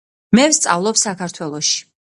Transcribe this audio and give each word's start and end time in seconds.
მე 0.37 0.45
ვსწავლობ 0.53 1.03
საქართველოში. 1.03 1.81